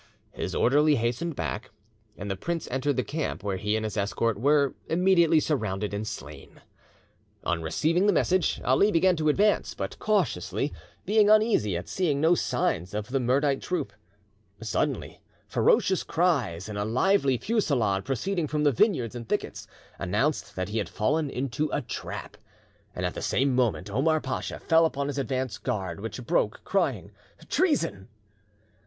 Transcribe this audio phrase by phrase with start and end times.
[0.31, 1.69] His orderly hastened back,
[2.17, 6.07] and the prince entered the camp, where he and his escort were immediately surrounded and
[6.07, 6.59] slain.
[7.43, 10.73] On receiving the message, Ali began to advance, but cautiously,
[11.05, 13.93] being uneasy at seeing no signs of the Mirdite troop.
[14.59, 19.67] Suddenly, furious cries, and a lively fusillade, proceeding from the vineyards and thickets,
[19.99, 22.37] announced that he had fallen into a trap,
[22.95, 27.11] and at the same moment Omar Pacha fell upon his advance guard, which broke, crying
[27.49, 28.07] "Treason!".